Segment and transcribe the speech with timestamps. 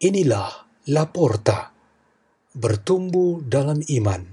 [0.00, 1.76] Inilah Laporta,
[2.56, 4.32] bertumbuh dalam iman,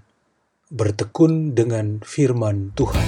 [0.72, 3.04] bertekun dengan firman Tuhan.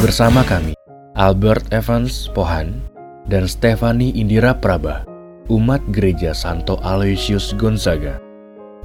[0.00, 0.72] Bersama kami,
[1.12, 2.80] Albert Evans Pohan
[3.28, 5.04] dan Stefani Indira Praba,
[5.52, 8.16] umat Gereja Santo Aloysius Gonzaga,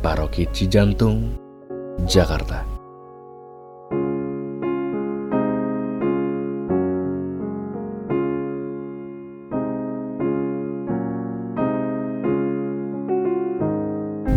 [0.04, 1.32] Paroki Cijantung,
[2.04, 2.71] Jakarta.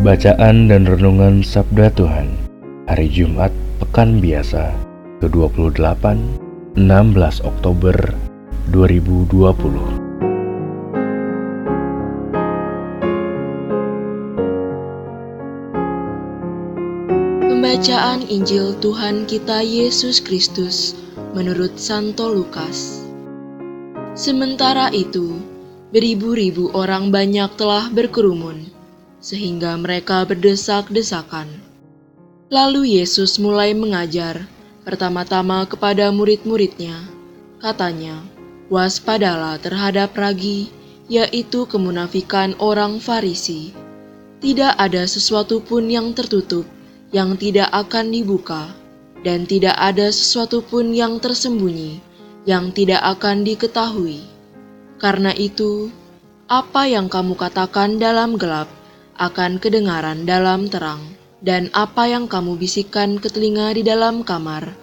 [0.04, 2.28] Bacaan dan Renungan Sabda Tuhan.
[2.92, 3.48] Hari Jumat
[3.80, 4.76] Pekan Biasa
[5.24, 5.80] ke-28
[6.76, 6.76] 16
[7.40, 7.96] Oktober
[8.68, 9.48] 2020
[17.48, 20.92] Pembacaan Injil Tuhan kita Yesus Kristus
[21.32, 23.00] menurut Santo Lukas.
[24.12, 25.40] Sementara itu,
[25.96, 28.73] beribu-ribu orang banyak telah berkerumun
[29.24, 31.48] sehingga mereka berdesak-desakan.
[32.52, 34.44] Lalu Yesus mulai mengajar,
[34.84, 37.08] pertama-tama kepada murid-muridnya.
[37.56, 38.20] Katanya,
[38.68, 40.68] waspadalah terhadap ragi,
[41.08, 43.72] yaitu kemunafikan orang Farisi.
[44.44, 46.68] Tidak ada sesuatu pun yang tertutup,
[47.16, 48.76] yang tidak akan dibuka,
[49.24, 51.96] dan tidak ada sesuatu pun yang tersembunyi,
[52.44, 54.20] yang tidak akan diketahui.
[55.00, 55.88] Karena itu,
[56.44, 58.68] apa yang kamu katakan dalam gelap,
[59.20, 61.02] akan kedengaran dalam terang,
[61.44, 64.74] dan apa yang kamu bisikkan ke telinga di dalam kamar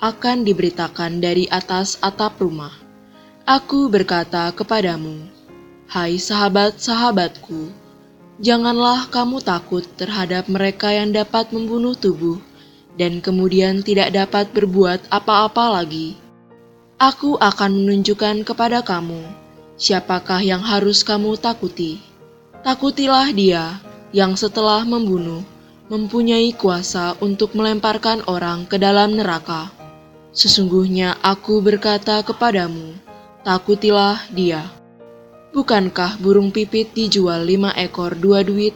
[0.00, 2.72] akan diberitakan dari atas atap rumah.
[3.46, 5.22] Aku berkata kepadamu,
[5.86, 7.70] hai sahabat-sahabatku,
[8.42, 12.42] janganlah kamu takut terhadap mereka yang dapat membunuh tubuh
[12.96, 16.18] dan kemudian tidak dapat berbuat apa-apa lagi.
[16.96, 19.20] Aku akan menunjukkan kepada kamu
[19.76, 22.00] siapakah yang harus kamu takuti.
[22.64, 23.78] Takutilah dia
[24.16, 25.44] yang setelah membunuh
[25.92, 29.68] mempunyai kuasa untuk melemparkan orang ke dalam neraka.
[30.32, 32.96] Sesungguhnya aku berkata kepadamu,
[33.44, 34.64] takutilah dia.
[35.52, 38.72] Bukankah burung pipit dijual lima ekor dua duit?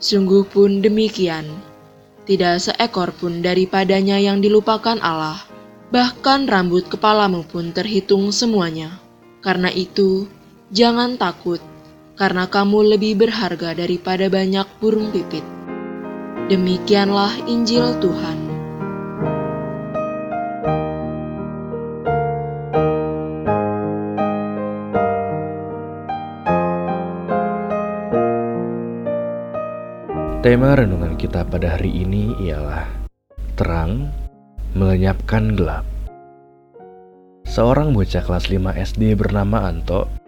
[0.00, 1.44] Sungguh pun demikian.
[2.24, 5.44] Tidak seekor pun daripadanya yang dilupakan Allah,
[5.92, 8.96] bahkan rambut kepalamu pun terhitung semuanya.
[9.44, 10.24] Karena itu,
[10.72, 11.60] jangan takut,
[12.14, 15.42] karena kamu lebih berharga daripada banyak burung pipit.
[16.46, 18.38] Demikianlah Injil Tuhan.
[30.44, 32.84] Tema renungan kita pada hari ini ialah
[33.56, 34.12] Terang
[34.76, 35.88] melenyapkan gelap.
[37.48, 40.23] Seorang bocah kelas 5 SD bernama Anto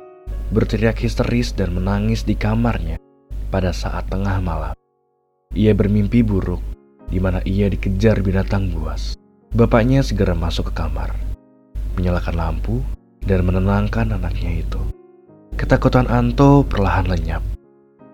[0.55, 3.03] berteriak histeris dan menangis di kamarnya
[3.51, 4.75] pada saat tengah malam.
[5.55, 6.63] Ia bermimpi buruk,
[7.11, 9.19] di mana ia dikejar binatang buas.
[9.57, 11.17] Bapaknya segera masuk ke kamar,
[11.97, 12.85] menyalakan lampu,
[13.25, 14.83] dan menenangkan anaknya itu.
[15.57, 17.41] Ketakutan Anto perlahan lenyap,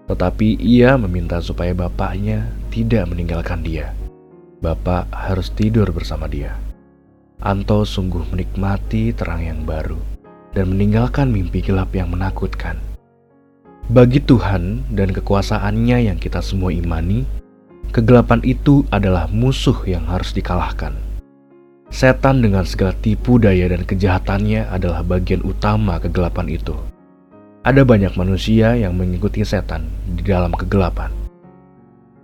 [0.06, 3.90] tetapi ia meminta supaya bapaknya tidak meninggalkan dia.
[4.62, 6.54] Bapak harus tidur bersama dia.
[7.42, 10.11] Anto sungguh menikmati terang yang baru
[10.52, 12.76] dan meninggalkan mimpi gelap yang menakutkan.
[13.90, 17.26] Bagi Tuhan dan kekuasaannya yang kita semua imani,
[17.90, 20.94] kegelapan itu adalah musuh yang harus dikalahkan.
[21.92, 26.72] Setan dengan segala tipu daya dan kejahatannya adalah bagian utama kegelapan itu.
[27.68, 31.12] Ada banyak manusia yang mengikuti setan di dalam kegelapan.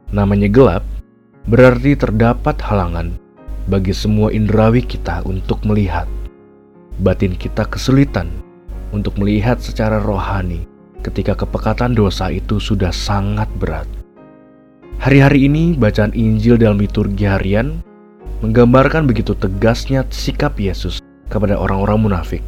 [0.09, 0.83] Namanya gelap
[1.45, 3.13] berarti terdapat halangan
[3.69, 6.09] bagi semua indrawi kita untuk melihat
[6.99, 8.31] batin kita kesulitan
[8.91, 10.67] untuk melihat secara rohani
[11.07, 13.87] ketika kepekatan dosa itu sudah sangat berat.
[14.99, 17.79] Hari-hari ini bacaan Injil dalam liturgi harian
[18.43, 20.99] menggambarkan begitu tegasnya sikap Yesus
[21.31, 22.43] kepada orang-orang munafik.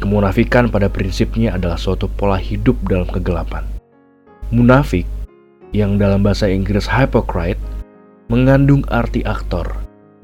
[0.00, 3.60] Kemunafikan pada prinsipnya adalah suatu pola hidup dalam kegelapan.
[4.48, 5.04] Munafik
[5.76, 7.60] yang dalam bahasa Inggris hypocrite
[8.32, 9.68] mengandung arti aktor,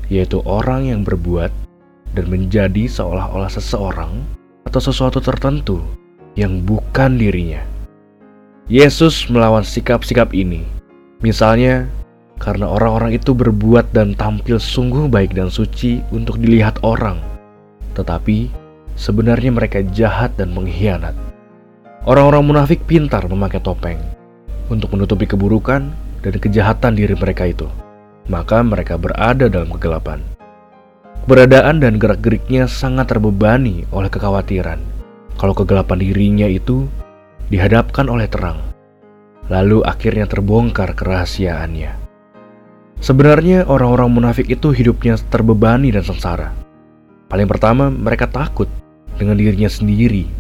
[0.08, 1.52] yaitu orang yang berbuat
[2.12, 4.22] dan menjadi seolah-olah seseorang
[4.68, 5.82] atau sesuatu tertentu
[6.36, 7.64] yang bukan dirinya.
[8.66, 10.66] Yesus melawan sikap-sikap ini,
[11.22, 11.86] misalnya
[12.36, 17.16] karena orang-orang itu berbuat dan tampil sungguh baik dan suci untuk dilihat orang,
[17.96, 18.52] tetapi
[18.98, 21.16] sebenarnya mereka jahat dan mengkhianat.
[22.04, 23.98] Orang-orang munafik pintar memakai topeng
[24.68, 27.66] untuk menutupi keburukan dan kejahatan diri mereka itu,
[28.26, 30.20] maka mereka berada dalam kegelapan.
[31.26, 34.78] Keberadaan dan gerak-geriknya sangat terbebani oleh kekhawatiran,
[35.34, 36.86] kalau kegelapan dirinya itu
[37.50, 38.62] dihadapkan oleh terang,
[39.50, 41.98] lalu akhirnya terbongkar kerahasiaannya.
[43.02, 46.54] Sebenarnya orang-orang munafik itu hidupnya terbebani dan sengsara.
[47.26, 48.70] Paling pertama, mereka takut
[49.18, 50.30] dengan dirinya sendiri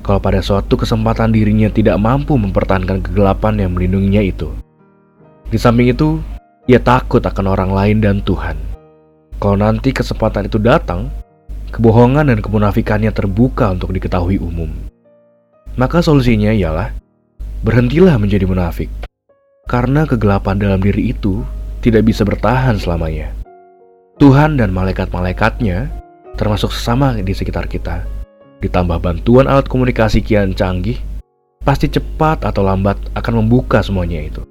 [0.00, 4.48] kalau pada suatu kesempatan dirinya tidak mampu mempertahankan kegelapan yang melindunginya itu.
[5.52, 6.16] Di samping itu,
[6.64, 8.79] ia takut akan orang lain dan Tuhan.
[9.40, 11.08] Kalau nanti kesempatan itu datang,
[11.72, 14.68] kebohongan dan kemunafikannya terbuka untuk diketahui umum.
[15.80, 16.92] Maka solusinya ialah
[17.64, 18.92] berhentilah menjadi munafik.
[19.64, 21.40] Karena kegelapan dalam diri itu
[21.80, 23.32] tidak bisa bertahan selamanya.
[24.20, 25.88] Tuhan dan malaikat-malaikatnya,
[26.36, 28.04] termasuk sesama di sekitar kita,
[28.60, 31.00] ditambah bantuan alat komunikasi kian canggih,
[31.64, 34.44] pasti cepat atau lambat akan membuka semuanya itu.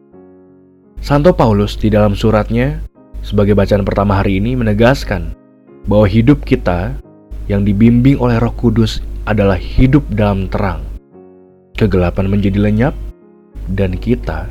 [0.98, 2.89] Santo Paulus di dalam suratnya
[3.24, 5.36] sebagai bacaan pertama hari ini menegaskan
[5.86, 6.96] bahwa hidup kita
[7.50, 10.86] yang dibimbing oleh Roh Kudus adalah hidup dalam terang.
[11.78, 12.96] Kegelapan menjadi lenyap,
[13.74, 14.50] dan kita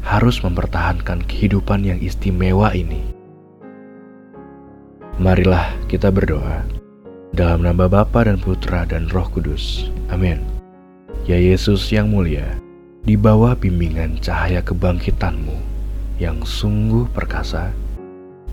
[0.00, 3.02] harus mempertahankan kehidupan yang istimewa ini.
[5.16, 6.64] Marilah kita berdoa
[7.32, 9.88] dalam nama Bapa dan Putra dan Roh Kudus.
[10.12, 10.40] Amin.
[11.24, 12.46] Ya Yesus yang mulia,
[13.02, 15.56] di bawah bimbingan cahaya kebangkitanmu
[16.22, 17.72] yang sungguh perkasa,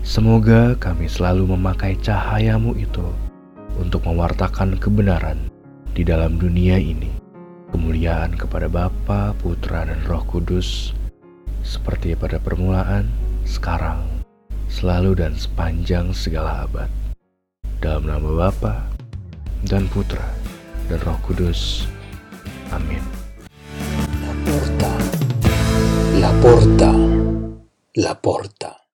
[0.04, 3.08] semoga kami selalu memakai cahayamu itu
[3.80, 5.50] untuk mewartakan kebenaran
[5.96, 7.10] di dalam dunia ini.
[7.74, 10.94] Kemuliaan kepada Bapa, Putra, dan Roh Kudus,
[11.66, 13.10] seperti pada permulaan,
[13.42, 14.06] sekarang,
[14.70, 16.86] selalu dan sepanjang segala abad.
[17.82, 18.86] Dalam nama Bapa
[19.66, 20.22] dan Putra
[20.86, 21.90] dan Roh Kudus.
[22.70, 23.02] Amin.
[24.22, 24.92] La porta,
[26.14, 26.92] la porta,
[27.98, 28.83] la porta.